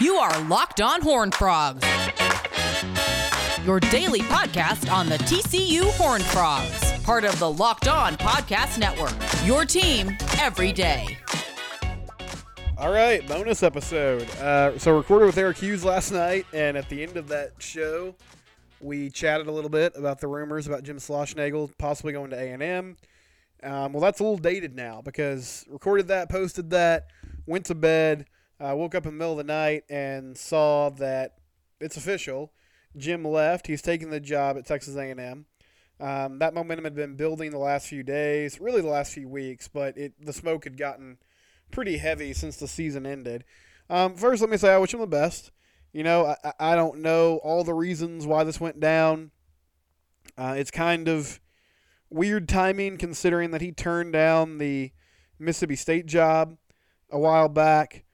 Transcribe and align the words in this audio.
You 0.00 0.16
are 0.16 0.42
Locked 0.44 0.80
On 0.80 1.00
Horn 1.00 1.30
Frogs, 1.30 1.86
your 3.64 3.78
daily 3.80 4.20
podcast 4.20 4.92
on 4.92 5.08
the 5.08 5.18
TCU 5.18 5.90
Horn 5.92 6.22
Frogs, 6.22 6.92
part 7.02 7.24
of 7.24 7.38
the 7.38 7.50
Locked 7.50 7.88
On 7.88 8.16
Podcast 8.16 8.78
Network. 8.78 9.14
Your 9.46 9.64
team 9.64 10.16
every 10.40 10.72
day. 10.72 11.18
All 12.78 12.92
right, 12.92 13.24
bonus 13.28 13.62
episode. 13.62 14.28
Uh, 14.36 14.76
so 14.78 14.96
recorded 14.96 15.26
with 15.26 15.38
Eric 15.38 15.58
Hughes 15.58 15.84
last 15.84 16.10
night, 16.10 16.46
and 16.52 16.76
at 16.76 16.88
the 16.88 17.02
end 17.02 17.16
of 17.16 17.28
that 17.28 17.52
show, 17.58 18.16
we 18.80 19.08
chatted 19.08 19.46
a 19.46 19.52
little 19.52 19.70
bit 19.70 19.92
about 19.94 20.20
the 20.20 20.26
rumors 20.26 20.66
about 20.66 20.82
Jim 20.82 20.98
Schlossnagle 20.98 21.70
possibly 21.78 22.12
going 22.12 22.30
to 22.30 22.36
A 22.36 22.50
and 22.50 22.62
M. 22.62 22.96
Um, 23.62 23.92
well, 23.92 24.00
that's 24.00 24.18
a 24.18 24.24
little 24.24 24.38
dated 24.38 24.74
now 24.74 25.00
because 25.00 25.64
recorded 25.70 26.08
that, 26.08 26.28
posted 26.28 26.70
that, 26.70 27.06
went 27.46 27.66
to 27.66 27.76
bed, 27.76 28.26
uh, 28.62 28.74
woke 28.76 28.94
up 28.94 29.06
in 29.06 29.12
the 29.14 29.18
middle 29.18 29.32
of 29.32 29.38
the 29.38 29.52
night 29.52 29.84
and 29.90 30.36
saw 30.36 30.90
that 30.90 31.38
it's 31.80 31.96
official. 31.96 32.52
Jim 32.96 33.24
left. 33.24 33.66
He's 33.66 33.82
taking 33.82 34.10
the 34.10 34.20
job 34.20 34.56
at 34.56 34.66
Texas 34.66 34.96
A&M. 34.96 35.46
Um, 36.00 36.38
that 36.38 36.54
momentum 36.54 36.84
had 36.84 36.94
been 36.94 37.16
building 37.16 37.50
the 37.50 37.58
last 37.58 37.86
few 37.86 38.02
days, 38.02 38.60
really 38.60 38.80
the 38.80 38.88
last 38.88 39.12
few 39.12 39.28
weeks, 39.28 39.68
but 39.68 39.96
it 39.96 40.14
the 40.20 40.32
smoke 40.32 40.64
had 40.64 40.76
gotten 40.76 41.18
pretty 41.70 41.98
heavy 41.98 42.32
since 42.32 42.56
the 42.56 42.66
season 42.68 43.06
ended. 43.06 43.44
Um, 43.88 44.16
first, 44.16 44.40
let 44.40 44.50
me 44.50 44.56
say 44.56 44.72
I 44.72 44.78
wish 44.78 44.92
him 44.92 45.00
the 45.00 45.06
best. 45.06 45.52
You 45.92 46.02
know, 46.02 46.34
I, 46.44 46.52
I 46.58 46.74
don't 46.74 47.00
know 47.00 47.36
all 47.44 47.62
the 47.62 47.74
reasons 47.74 48.26
why 48.26 48.42
this 48.42 48.60
went 48.60 48.80
down. 48.80 49.30
Uh, 50.36 50.54
it's 50.56 50.70
kind 50.70 51.08
of 51.08 51.40
weird 52.10 52.48
timing 52.48 52.96
considering 52.96 53.50
that 53.52 53.60
he 53.60 53.72
turned 53.72 54.12
down 54.12 54.58
the 54.58 54.92
Mississippi 55.38 55.76
State 55.76 56.06
job 56.06 56.56
a 57.10 57.18
while 57.18 57.48
back. 57.48 58.04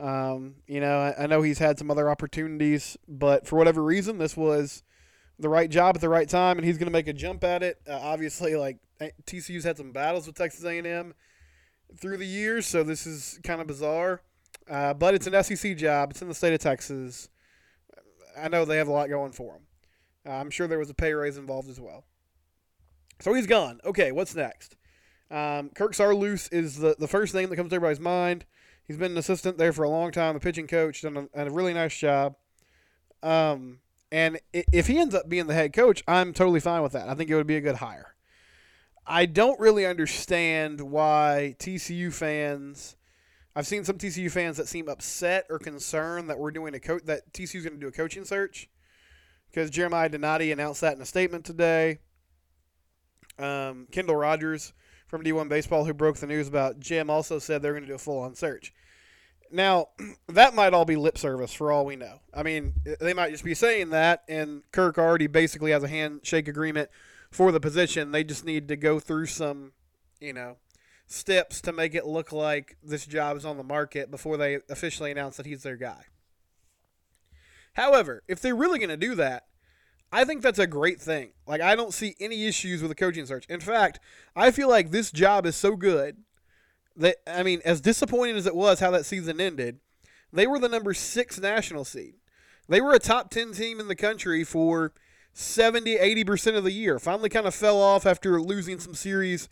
Um, 0.00 0.56
you 0.66 0.80
know, 0.80 0.98
I, 0.98 1.24
I, 1.24 1.26
know 1.26 1.42
he's 1.42 1.58
had 1.58 1.76
some 1.76 1.90
other 1.90 2.08
opportunities, 2.08 2.96
but 3.08 3.46
for 3.48 3.56
whatever 3.56 3.82
reason, 3.82 4.18
this 4.18 4.36
was 4.36 4.84
the 5.40 5.48
right 5.48 5.68
job 5.68 5.96
at 5.96 6.00
the 6.00 6.08
right 6.08 6.28
time, 6.28 6.56
and 6.56 6.64
he's 6.64 6.78
going 6.78 6.86
to 6.86 6.92
make 6.92 7.08
a 7.08 7.12
jump 7.12 7.42
at 7.42 7.64
it. 7.64 7.80
Uh, 7.88 7.98
obviously, 8.00 8.54
like 8.54 8.78
TCU's 9.26 9.64
had 9.64 9.76
some 9.76 9.90
battles 9.90 10.26
with 10.26 10.36
Texas 10.36 10.64
A&M 10.64 11.14
through 11.96 12.16
the 12.16 12.26
years, 12.26 12.66
so 12.66 12.84
this 12.84 13.06
is 13.06 13.40
kind 13.42 13.60
of 13.60 13.66
bizarre. 13.66 14.22
Uh, 14.70 14.94
but 14.94 15.14
it's 15.14 15.26
an 15.26 15.42
SEC 15.42 15.76
job. 15.76 16.10
It's 16.10 16.22
in 16.22 16.28
the 16.28 16.34
state 16.34 16.52
of 16.52 16.60
Texas. 16.60 17.28
I 18.38 18.48
know 18.48 18.64
they 18.64 18.76
have 18.76 18.88
a 18.88 18.92
lot 18.92 19.08
going 19.08 19.32
for 19.32 19.54
them. 19.54 19.62
Uh, 20.26 20.36
I'm 20.36 20.50
sure 20.50 20.66
there 20.66 20.78
was 20.78 20.90
a 20.90 20.94
pay 20.94 21.12
raise 21.12 21.38
involved 21.38 21.68
as 21.68 21.80
well. 21.80 22.04
So 23.20 23.34
he's 23.34 23.46
gone. 23.46 23.80
Okay, 23.84 24.12
what's 24.12 24.34
next? 24.34 24.76
Um, 25.30 25.70
Kirk 25.70 25.92
Saarloos 25.92 26.52
is 26.52 26.76
the, 26.76 26.96
the 26.98 27.08
first 27.08 27.32
thing 27.32 27.48
that 27.48 27.56
comes 27.56 27.70
to 27.70 27.76
everybody's 27.76 28.00
mind. 28.00 28.44
He's 28.88 28.96
been 28.96 29.12
an 29.12 29.18
assistant 29.18 29.58
there 29.58 29.74
for 29.74 29.84
a 29.84 29.90
long 29.90 30.10
time, 30.10 30.32
the 30.32 30.40
pitching 30.40 30.66
coach, 30.66 31.02
done 31.02 31.28
a, 31.34 31.44
a 31.44 31.50
really 31.50 31.74
nice 31.74 31.96
job. 31.96 32.36
Um, 33.22 33.80
and 34.10 34.40
if 34.52 34.86
he 34.86 34.98
ends 34.98 35.14
up 35.14 35.28
being 35.28 35.46
the 35.46 35.54
head 35.54 35.74
coach, 35.74 36.02
I'm 36.08 36.32
totally 36.32 36.60
fine 36.60 36.82
with 36.82 36.92
that. 36.92 37.06
I 37.06 37.14
think 37.14 37.28
it 37.28 37.34
would 37.34 37.46
be 37.46 37.56
a 37.56 37.60
good 37.60 37.76
hire. 37.76 38.14
I 39.06 39.26
don't 39.26 39.60
really 39.60 39.84
understand 39.84 40.80
why 40.80 41.54
TCU 41.58 42.10
fans. 42.12 42.96
I've 43.54 43.66
seen 43.66 43.84
some 43.84 43.98
TCU 43.98 44.30
fans 44.30 44.56
that 44.56 44.68
seem 44.68 44.88
upset 44.88 45.46
or 45.50 45.58
concerned 45.58 46.30
that 46.30 46.38
we're 46.38 46.50
doing 46.50 46.74
a 46.74 46.80
coach 46.80 47.04
that 47.04 47.30
TCU's 47.34 47.64
going 47.64 47.74
to 47.74 47.80
do 47.80 47.88
a 47.88 47.92
coaching 47.92 48.24
search 48.24 48.70
because 49.50 49.70
Jeremiah 49.70 50.08
Donati 50.08 50.50
announced 50.50 50.80
that 50.80 50.96
in 50.96 51.02
a 51.02 51.06
statement 51.06 51.44
today. 51.44 51.98
Um, 53.38 53.86
Kendall 53.90 54.16
Rogers 54.16 54.72
from 55.08 55.24
D1 55.24 55.48
Baseball, 55.48 55.84
who 55.84 55.94
broke 55.94 56.18
the 56.18 56.26
news 56.26 56.46
about 56.46 56.78
Jim, 56.78 57.10
also 57.10 57.38
said 57.38 57.60
they're 57.62 57.72
going 57.72 57.82
to 57.82 57.88
do 57.88 57.94
a 57.94 57.98
full 57.98 58.20
on 58.20 58.34
search. 58.34 58.72
Now, 59.50 59.88
that 60.28 60.54
might 60.54 60.74
all 60.74 60.84
be 60.84 60.96
lip 60.96 61.18
service 61.18 61.52
for 61.52 61.72
all 61.72 61.84
we 61.84 61.96
know. 61.96 62.20
I 62.32 62.42
mean, 62.42 62.74
they 63.00 63.14
might 63.14 63.32
just 63.32 63.44
be 63.44 63.54
saying 63.54 63.90
that, 63.90 64.22
and 64.28 64.62
Kirk 64.70 64.98
already 64.98 65.26
basically 65.26 65.72
has 65.72 65.82
a 65.82 65.88
handshake 65.88 66.46
agreement 66.46 66.90
for 67.30 67.50
the 67.50 67.60
position. 67.60 68.12
They 68.12 68.22
just 68.22 68.44
need 68.44 68.68
to 68.68 68.76
go 68.76 69.00
through 69.00 69.26
some, 69.26 69.72
you 70.20 70.32
know, 70.32 70.58
steps 71.06 71.62
to 71.62 71.72
make 71.72 71.94
it 71.94 72.06
look 72.06 72.32
like 72.32 72.76
this 72.82 73.06
job 73.06 73.36
is 73.36 73.46
on 73.46 73.56
the 73.56 73.64
market 73.64 74.10
before 74.10 74.36
they 74.36 74.58
officially 74.68 75.10
announce 75.10 75.38
that 75.38 75.46
he's 75.46 75.62
their 75.62 75.76
guy. 75.76 76.04
However, 77.74 78.22
if 78.28 78.40
they're 78.40 78.56
really 78.56 78.78
going 78.78 78.90
to 78.90 78.96
do 78.96 79.14
that, 79.14 79.46
I 80.10 80.24
think 80.24 80.42
that's 80.42 80.58
a 80.58 80.66
great 80.66 81.00
thing. 81.00 81.30
Like 81.46 81.60
I 81.60 81.76
don't 81.76 81.92
see 81.92 82.16
any 82.20 82.46
issues 82.46 82.80
with 82.80 82.90
the 82.90 82.94
coaching 82.94 83.26
search. 83.26 83.44
In 83.48 83.60
fact, 83.60 84.00
I 84.34 84.50
feel 84.50 84.68
like 84.68 84.90
this 84.90 85.10
job 85.10 85.46
is 85.46 85.56
so 85.56 85.76
good 85.76 86.18
that 86.96 87.16
I 87.26 87.42
mean, 87.42 87.60
as 87.64 87.80
disappointing 87.80 88.36
as 88.36 88.46
it 88.46 88.54
was 88.54 88.80
how 88.80 88.90
that 88.90 89.06
season 89.06 89.40
ended, 89.40 89.80
they 90.32 90.46
were 90.46 90.58
the 90.58 90.68
number 90.68 90.94
6 90.94 91.40
national 91.40 91.84
seed. 91.84 92.14
They 92.68 92.80
were 92.80 92.92
a 92.92 92.98
top 92.98 93.30
10 93.30 93.52
team 93.52 93.80
in 93.80 93.88
the 93.88 93.96
country 93.96 94.44
for 94.44 94.92
70, 95.32 95.96
80% 95.96 96.56
of 96.56 96.64
the 96.64 96.72
year. 96.72 96.98
Finally 96.98 97.30
kind 97.30 97.46
of 97.46 97.54
fell 97.54 97.80
off 97.80 98.04
after 98.04 98.40
losing 98.40 98.78
some 98.78 98.94
series 98.94 99.48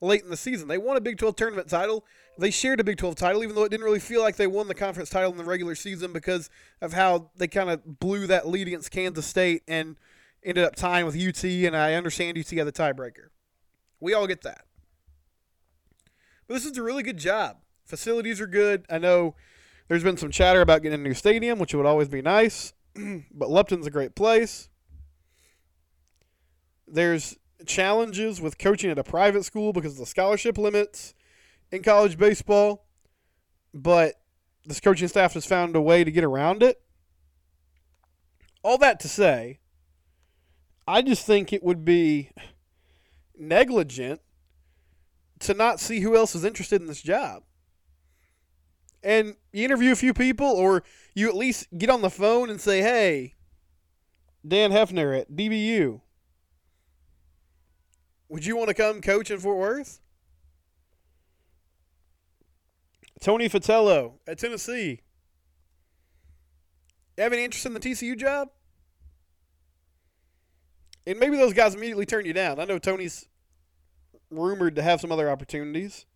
late 0.00 0.22
in 0.22 0.30
the 0.30 0.36
season. 0.36 0.68
They 0.68 0.78
won 0.78 0.96
a 0.96 1.00
Big 1.00 1.18
12 1.18 1.36
tournament 1.36 1.68
title. 1.68 2.04
They 2.38 2.50
shared 2.50 2.80
a 2.80 2.84
Big 2.84 2.98
12 2.98 3.16
title, 3.16 3.42
even 3.42 3.54
though 3.54 3.64
it 3.64 3.70
didn't 3.70 3.84
really 3.84 3.98
feel 3.98 4.22
like 4.22 4.36
they 4.36 4.46
won 4.46 4.68
the 4.68 4.74
conference 4.74 5.10
title 5.10 5.32
in 5.32 5.38
the 5.38 5.44
regular 5.44 5.74
season 5.74 6.12
because 6.12 6.50
of 6.80 6.92
how 6.92 7.30
they 7.36 7.48
kind 7.48 7.70
of 7.70 7.98
blew 7.98 8.26
that 8.28 8.46
lead 8.46 8.68
against 8.68 8.90
Kansas 8.90 9.26
State 9.26 9.62
and 9.66 9.96
ended 10.44 10.64
up 10.64 10.76
tying 10.76 11.04
with 11.04 11.16
UT. 11.16 11.42
And 11.44 11.76
I 11.76 11.94
understand 11.94 12.38
UT 12.38 12.48
had 12.48 12.66
the 12.66 12.72
tiebreaker. 12.72 13.28
We 14.00 14.14
all 14.14 14.26
get 14.26 14.42
that. 14.42 14.64
But 16.46 16.54
this 16.54 16.64
is 16.64 16.78
a 16.78 16.82
really 16.82 17.02
good 17.02 17.18
job. 17.18 17.58
Facilities 17.84 18.40
are 18.40 18.46
good. 18.46 18.84
I 18.88 18.98
know 18.98 19.34
there's 19.88 20.04
been 20.04 20.16
some 20.16 20.30
chatter 20.30 20.60
about 20.60 20.82
getting 20.82 21.00
a 21.00 21.02
new 21.02 21.14
stadium, 21.14 21.58
which 21.58 21.74
would 21.74 21.86
always 21.86 22.08
be 22.08 22.22
nice, 22.22 22.72
but 22.94 23.50
Lupton's 23.50 23.86
a 23.86 23.90
great 23.90 24.14
place. 24.14 24.68
There's 26.86 27.36
challenges 27.66 28.40
with 28.40 28.58
coaching 28.58 28.90
at 28.90 28.98
a 28.98 29.04
private 29.04 29.44
school 29.44 29.72
because 29.72 29.92
of 29.92 29.98
the 29.98 30.06
scholarship 30.06 30.58
limits 30.58 31.14
in 31.70 31.82
college 31.82 32.16
baseball, 32.16 32.86
but 33.74 34.14
this 34.64 34.80
coaching 34.80 35.08
staff 35.08 35.34
has 35.34 35.46
found 35.46 35.74
a 35.76 35.80
way 35.80 36.04
to 36.04 36.10
get 36.10 36.24
around 36.24 36.62
it. 36.62 36.80
All 38.62 38.78
that 38.78 39.00
to 39.00 39.08
say, 39.08 39.60
I 40.86 41.02
just 41.02 41.26
think 41.26 41.52
it 41.52 41.62
would 41.62 41.84
be 41.84 42.30
negligent 43.38 44.20
to 45.40 45.54
not 45.54 45.80
see 45.80 46.00
who 46.00 46.16
else 46.16 46.34
is 46.34 46.44
interested 46.44 46.80
in 46.80 46.86
this 46.86 47.02
job. 47.02 47.42
And 49.02 49.36
you 49.52 49.64
interview 49.64 49.92
a 49.92 49.96
few 49.96 50.12
people, 50.12 50.46
or 50.46 50.82
you 51.14 51.28
at 51.28 51.36
least 51.36 51.68
get 51.76 51.90
on 51.90 52.02
the 52.02 52.10
phone 52.10 52.50
and 52.50 52.60
say, 52.60 52.82
hey, 52.82 53.34
Dan 54.46 54.72
Heefner 54.72 55.20
at 55.20 55.30
DBU, 55.30 56.00
would 58.28 58.44
you 58.44 58.56
want 58.56 58.68
to 58.68 58.74
come 58.74 59.00
coach 59.00 59.30
in 59.30 59.38
Fort 59.38 59.58
Worth? 59.58 60.00
Tony 63.20 63.48
Vitello 63.48 64.14
at 64.26 64.38
Tennessee. 64.38 65.00
Have 67.16 67.32
any 67.32 67.44
interest 67.44 67.66
in 67.66 67.74
the 67.74 67.80
TCU 67.80 68.16
job? 68.16 68.48
And 71.06 71.18
maybe 71.18 71.36
those 71.36 71.54
guys 71.54 71.74
immediately 71.74 72.06
turn 72.06 72.26
you 72.26 72.32
down. 72.32 72.60
I 72.60 72.64
know 72.64 72.78
Tony's 72.78 73.26
rumored 74.30 74.76
to 74.76 74.82
have 74.82 75.00
some 75.00 75.10
other 75.10 75.30
opportunities 75.30 76.06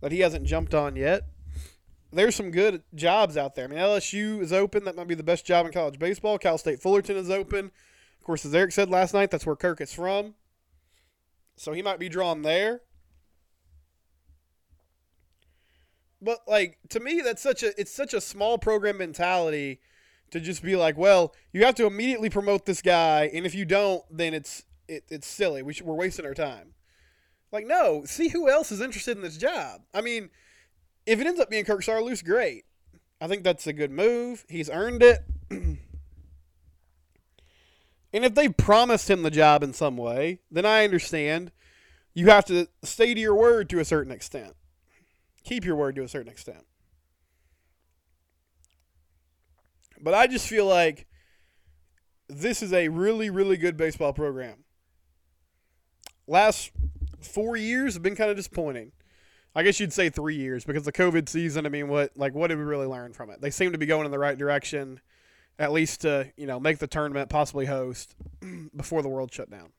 that 0.00 0.10
he 0.10 0.20
hasn't 0.20 0.46
jumped 0.46 0.74
on 0.74 0.96
yet. 0.96 1.22
There's 2.12 2.34
some 2.34 2.50
good 2.50 2.82
jobs 2.94 3.36
out 3.36 3.54
there. 3.54 3.66
I 3.66 3.68
mean, 3.68 3.78
LSU 3.78 4.40
is 4.40 4.52
open. 4.52 4.84
That 4.84 4.96
might 4.96 5.08
be 5.08 5.14
the 5.14 5.22
best 5.22 5.44
job 5.44 5.66
in 5.66 5.72
college 5.72 5.98
baseball. 5.98 6.38
Cal 6.38 6.56
State 6.56 6.80
Fullerton 6.80 7.16
is 7.16 7.30
open. 7.30 7.66
Of 8.18 8.24
course, 8.24 8.44
as 8.44 8.54
Eric 8.54 8.72
said 8.72 8.88
last 8.88 9.12
night, 9.12 9.30
that's 9.30 9.44
where 9.44 9.56
Kirk 9.56 9.80
is 9.80 9.92
from. 9.92 10.34
So 11.56 11.72
he 11.72 11.82
might 11.82 11.98
be 11.98 12.08
drawn 12.08 12.42
there. 12.42 12.82
But 16.20 16.40
like 16.46 16.78
to 16.90 17.00
me 17.00 17.20
that's 17.22 17.42
such 17.42 17.62
a 17.62 17.78
it's 17.78 17.92
such 17.92 18.14
a 18.14 18.20
small 18.20 18.58
program 18.58 18.98
mentality 18.98 19.80
to 20.30 20.40
just 20.40 20.62
be 20.62 20.74
like, 20.76 20.96
well, 20.96 21.34
you 21.52 21.64
have 21.64 21.74
to 21.76 21.86
immediately 21.86 22.30
promote 22.30 22.66
this 22.66 22.82
guy 22.82 23.30
and 23.32 23.46
if 23.46 23.54
you 23.54 23.64
don't, 23.64 24.02
then 24.10 24.34
it's 24.34 24.64
it, 24.88 25.04
it's 25.08 25.26
silly. 25.26 25.62
We 25.62 25.72
should, 25.72 25.86
we're 25.86 25.94
wasting 25.94 26.24
our 26.24 26.34
time. 26.34 26.74
Like 27.52 27.66
no, 27.66 28.04
see 28.04 28.28
who 28.28 28.48
else 28.48 28.72
is 28.72 28.80
interested 28.80 29.16
in 29.16 29.22
this 29.22 29.36
job. 29.36 29.82
I 29.94 30.00
mean, 30.00 30.30
if 31.06 31.20
it 31.20 31.26
ends 31.26 31.40
up 31.40 31.50
being 31.50 31.64
Kirk 31.64 31.82
Saarloos, 31.82 32.24
great. 32.24 32.64
I 33.20 33.28
think 33.28 33.44
that's 33.44 33.66
a 33.66 33.72
good 33.72 33.90
move. 33.90 34.44
He's 34.48 34.68
earned 34.68 35.02
it. 35.02 35.20
And 38.16 38.24
if 38.24 38.34
they 38.34 38.48
promised 38.48 39.10
him 39.10 39.22
the 39.22 39.30
job 39.30 39.62
in 39.62 39.74
some 39.74 39.98
way, 39.98 40.40
then 40.50 40.64
I 40.64 40.84
understand 40.84 41.52
you 42.14 42.28
have 42.28 42.46
to 42.46 42.66
stay 42.82 43.12
to 43.12 43.20
your 43.20 43.34
word 43.34 43.68
to 43.68 43.78
a 43.78 43.84
certain 43.84 44.10
extent. 44.10 44.54
Keep 45.44 45.66
your 45.66 45.76
word 45.76 45.96
to 45.96 46.02
a 46.02 46.08
certain 46.08 46.32
extent. 46.32 46.64
But 50.00 50.14
I 50.14 50.28
just 50.28 50.48
feel 50.48 50.64
like 50.64 51.06
this 52.26 52.62
is 52.62 52.72
a 52.72 52.88
really, 52.88 53.28
really 53.28 53.58
good 53.58 53.76
baseball 53.76 54.14
program. 54.14 54.64
Last 56.26 56.70
four 57.20 57.54
years 57.54 57.92
have 57.92 58.02
been 58.02 58.16
kind 58.16 58.30
of 58.30 58.36
disappointing. 58.38 58.92
I 59.54 59.62
guess 59.62 59.78
you'd 59.78 59.92
say 59.92 60.08
three 60.08 60.36
years 60.36 60.64
because 60.64 60.84
the 60.84 60.92
COVID 60.92 61.28
season. 61.28 61.66
I 61.66 61.68
mean, 61.68 61.88
what 61.88 62.12
like 62.16 62.34
what 62.34 62.46
did 62.46 62.56
we 62.56 62.64
really 62.64 62.86
learn 62.86 63.12
from 63.12 63.28
it? 63.28 63.42
They 63.42 63.50
seem 63.50 63.72
to 63.72 63.78
be 63.78 63.84
going 63.84 64.06
in 64.06 64.10
the 64.10 64.18
right 64.18 64.38
direction, 64.38 65.00
at 65.58 65.72
least 65.72 66.02
to 66.02 66.32
you 66.36 66.46
know 66.46 66.60
make 66.60 66.78
the 66.78 66.86
tournament, 66.86 67.28
possibly 67.28 67.66
host 67.66 68.14
before 68.76 69.02
the 69.02 69.08
world 69.08 69.32
shut 69.32 69.50
down. 69.50 69.70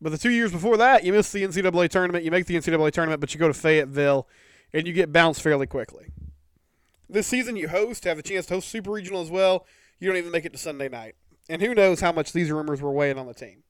But 0.00 0.10
the 0.10 0.18
two 0.18 0.30
years 0.30 0.50
before 0.50 0.76
that, 0.78 1.04
you 1.04 1.12
miss 1.12 1.30
the 1.30 1.44
NCAA 1.44 1.88
tournament, 1.88 2.24
you 2.24 2.32
make 2.32 2.46
the 2.46 2.56
NCAA 2.56 2.90
tournament, 2.90 3.20
but 3.20 3.32
you 3.32 3.38
go 3.38 3.46
to 3.46 3.54
Fayetteville 3.54 4.26
and 4.72 4.84
you 4.84 4.92
get 4.92 5.12
bounced 5.12 5.40
fairly 5.40 5.66
quickly. 5.66 6.06
This 7.08 7.28
season, 7.28 7.56
you 7.56 7.68
host, 7.68 8.04
have 8.04 8.18
a 8.18 8.22
chance 8.22 8.46
to 8.46 8.54
host 8.54 8.68
Super 8.68 8.90
Regional 8.90 9.22
as 9.22 9.30
well. 9.30 9.64
You 10.00 10.08
don't 10.08 10.16
even 10.16 10.32
make 10.32 10.44
it 10.44 10.52
to 10.52 10.58
Sunday 10.58 10.88
night. 10.88 11.14
And 11.48 11.62
who 11.62 11.74
knows 11.74 12.00
how 12.00 12.10
much 12.10 12.32
these 12.32 12.50
rumors 12.50 12.82
were 12.82 12.90
weighing 12.90 13.18
on 13.18 13.26
the 13.26 13.34
team. 13.34 13.62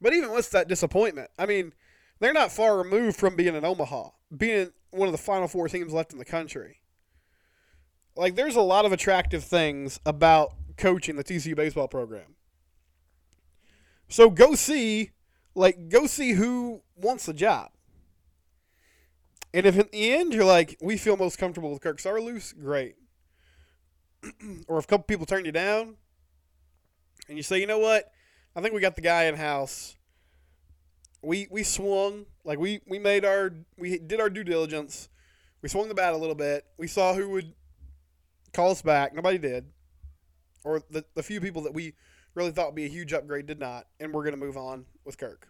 But 0.00 0.14
even 0.14 0.32
with 0.32 0.50
that 0.50 0.66
disappointment, 0.66 1.30
I 1.38 1.46
mean, 1.46 1.74
they're 2.22 2.32
not 2.32 2.52
far 2.52 2.78
removed 2.78 3.16
from 3.16 3.34
being 3.34 3.56
in 3.56 3.64
Omaha, 3.64 4.10
being 4.36 4.70
one 4.90 5.08
of 5.08 5.12
the 5.12 5.18
final 5.18 5.48
four 5.48 5.68
teams 5.68 5.92
left 5.92 6.12
in 6.12 6.18
the 6.18 6.24
country. 6.24 6.78
Like, 8.14 8.36
there's 8.36 8.54
a 8.54 8.60
lot 8.60 8.84
of 8.84 8.92
attractive 8.92 9.42
things 9.42 9.98
about 10.06 10.52
coaching 10.76 11.16
the 11.16 11.24
TCU 11.24 11.56
baseball 11.56 11.88
program. 11.88 12.36
So 14.08 14.30
go 14.30 14.54
see, 14.54 15.10
like, 15.56 15.88
go 15.88 16.06
see 16.06 16.32
who 16.32 16.82
wants 16.94 17.26
the 17.26 17.32
job. 17.32 17.70
And 19.52 19.66
if 19.66 19.76
in 19.76 19.88
the 19.90 20.14
end 20.14 20.32
you're 20.32 20.44
like, 20.44 20.76
we 20.80 20.96
feel 20.96 21.16
most 21.16 21.38
comfortable 21.38 21.70
with 21.70 21.82
Kirk 21.82 21.98
Saarloos, 21.98 22.56
great. 22.58 22.94
or 24.68 24.78
if 24.78 24.84
a 24.84 24.88
couple 24.88 25.04
people 25.04 25.26
turn 25.26 25.44
you 25.44 25.52
down, 25.52 25.96
and 27.28 27.36
you 27.36 27.42
say, 27.42 27.58
you 27.58 27.66
know 27.66 27.78
what, 27.78 28.12
I 28.54 28.60
think 28.60 28.74
we 28.74 28.80
got 28.80 28.94
the 28.94 29.02
guy 29.02 29.24
in 29.24 29.34
house. 29.34 29.96
We 31.22 31.46
we 31.50 31.62
swung 31.62 32.26
like 32.44 32.58
we 32.58 32.80
we 32.86 32.98
made 32.98 33.24
our 33.24 33.52
we 33.78 33.98
did 33.98 34.20
our 34.20 34.28
due 34.28 34.44
diligence. 34.44 35.08
We 35.62 35.68
swung 35.68 35.88
the 35.88 35.94
bat 35.94 36.14
a 36.14 36.16
little 36.16 36.34
bit. 36.34 36.64
We 36.76 36.88
saw 36.88 37.14
who 37.14 37.30
would 37.30 37.52
call 38.52 38.72
us 38.72 38.82
back. 38.82 39.14
Nobody 39.14 39.38
did, 39.38 39.66
or 40.64 40.82
the 40.90 41.04
the 41.14 41.22
few 41.22 41.40
people 41.40 41.62
that 41.62 41.74
we 41.74 41.94
really 42.34 42.50
thought 42.50 42.66
would 42.66 42.74
be 42.74 42.84
a 42.84 42.88
huge 42.88 43.12
upgrade 43.12 43.46
did 43.46 43.60
not, 43.60 43.86
and 44.00 44.12
we're 44.12 44.22
going 44.22 44.34
to 44.34 44.40
move 44.40 44.56
on 44.56 44.86
with 45.04 45.18
Kirk. 45.18 45.48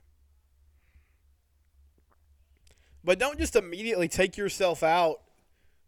But 3.04 3.18
don't 3.18 3.38
just 3.38 3.56
immediately 3.56 4.08
take 4.08 4.36
yourself 4.36 4.82
out 4.82 5.22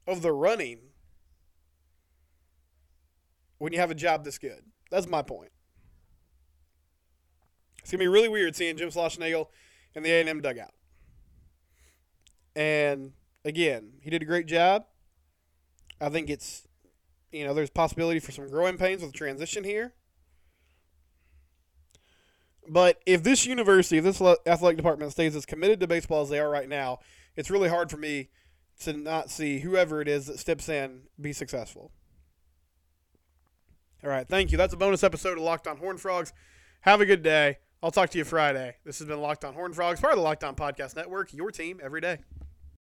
of 0.07 0.23
the 0.23 0.33
running 0.33 0.79
when 3.59 3.73
you 3.73 3.79
have 3.79 3.91
a 3.91 3.95
job 3.95 4.25
this 4.25 4.39
good. 4.39 4.63
That's 4.91 5.07
my 5.07 5.23
point. 5.23 5.51
It's 7.79 7.91
gonna 7.91 8.01
be 8.01 8.09
really 8.09 8.29
weird 8.29 8.57
seeing 8.57 8.77
Jim 8.77 8.89
Schlossnagle 8.89 9.49
in 9.95 10.03
the 10.03 10.11
A 10.11 10.21
and 10.21 10.29
M 10.29 10.41
dugout. 10.41 10.75
And 12.57 13.13
again, 13.45 13.95
he 14.01 14.11
did 14.11 14.23
a 14.23 14.27
great 14.27 14.47
job. 14.47 14.85
I 16.01 16.09
think 16.09 16.31
it's 16.31 16.67
you 17.33 17.45
know 17.45 17.55
there's 17.55 17.71
possibility 17.71 18.21
for 18.21 18.33
some 18.33 18.49
growing 18.49 18.79
pains 18.79 19.03
with 19.03 19.13
transition 19.13 19.65
here. 19.65 19.95
But 22.69 23.01
if 23.05 23.23
this 23.23 23.45
university, 23.45 23.99
if 23.99 24.05
this 24.05 24.21
athletic 24.47 24.77
department 24.77 25.13
stays 25.13 25.37
as 25.37 25.45
committed 25.45 25.81
to 25.81 25.87
baseball 25.87 26.23
as 26.23 26.31
they 26.31 26.41
are 26.41 26.49
right 26.49 26.69
now, 26.69 27.01
it's 27.37 27.51
really 27.51 27.69
hard 27.69 27.91
for 27.91 27.99
me 27.99 28.31
to 28.81 28.93
not 28.93 29.31
see 29.31 29.61
whoever 29.61 30.01
it 30.01 30.09
is 30.09 30.27
that 30.27 30.39
steps 30.39 30.69
in 30.69 31.03
be 31.21 31.33
successful. 31.33 31.93
All 34.03 34.11
right, 34.11 34.27
thank 34.27 34.51
you. 34.51 34.59
That's 34.59 34.75
a 34.75 34.79
bonus 34.79 35.03
episode 35.03 35.39
of 35.39 35.45
Locked 35.45 35.67
On 35.67 35.77
Horn 35.77 35.99
Frogs. 35.99 36.33
Have 36.83 37.01
a 37.01 37.07
good 37.07 37.23
day. 37.23 37.59
I'll 37.85 37.91
talk 37.91 38.09
to 38.09 38.19
you 38.19 38.25
Friday. 38.25 38.77
This 38.87 38.99
has 39.01 39.07
been 39.07 39.21
Locked 39.21 39.45
On 39.45 39.53
Horn 39.53 39.75
Frogs, 39.75 40.01
part 40.01 40.15
of 40.15 40.17
the 40.17 40.23
Locked 40.23 40.43
On 40.43 40.55
Podcast 40.55 40.97
Network, 40.97 41.35
your 41.35 41.51
team 41.51 41.81
every 41.83 42.01
day. 42.01 42.17